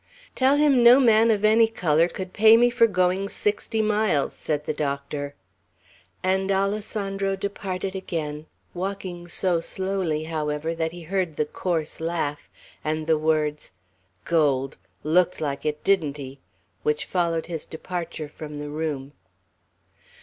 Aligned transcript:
"Tell 0.33 0.55
him 0.57 0.81
no 0.81 0.99
man 0.99 1.29
of 1.29 1.45
any 1.45 1.67
color 1.67 2.07
could 2.07 2.33
pay 2.33 2.57
me 2.57 2.71
for 2.71 2.87
going 2.87 3.29
sixty 3.29 3.83
miles!" 3.83 4.33
said 4.33 4.65
the 4.65 4.73
doctor. 4.73 5.35
And 6.23 6.51
Alessandro 6.51 7.35
departed 7.35 7.95
again, 7.95 8.47
walking 8.73 9.27
so 9.27 9.59
slowly, 9.59 10.23
however, 10.23 10.73
that 10.73 10.91
he 10.91 11.03
heard 11.03 11.35
the 11.35 11.45
coarse 11.45 11.99
laugh, 11.99 12.49
and 12.83 13.05
the 13.05 13.19
words, 13.19 13.73
"Gold! 14.25 14.79
Looked 15.03 15.39
like 15.39 15.67
it, 15.67 15.83
didn't 15.83 16.17
he?" 16.17 16.39
which 16.81 17.05
followed 17.05 17.45
his 17.45 17.67
departure 17.67 18.27
from 18.27 18.57
the 18.57 18.69
room. 18.69 19.11